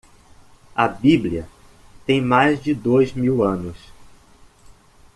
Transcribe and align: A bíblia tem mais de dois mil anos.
A 0.75 0.87
bíblia 0.87 1.47
tem 2.07 2.19
mais 2.19 2.59
de 2.59 2.73
dois 2.73 3.13
mil 3.13 3.43
anos. 3.43 3.77